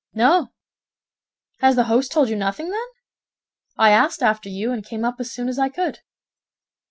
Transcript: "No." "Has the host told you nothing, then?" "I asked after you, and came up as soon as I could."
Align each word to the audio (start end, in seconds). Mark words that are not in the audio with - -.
"No." 0.15 0.47
"Has 1.59 1.75
the 1.75 1.83
host 1.83 2.11
told 2.11 2.27
you 2.27 2.35
nothing, 2.35 2.71
then?" 2.71 2.87
"I 3.77 3.91
asked 3.91 4.23
after 4.23 4.49
you, 4.49 4.71
and 4.71 4.83
came 4.83 5.05
up 5.05 5.17
as 5.19 5.31
soon 5.31 5.47
as 5.47 5.59
I 5.59 5.69
could." 5.69 5.99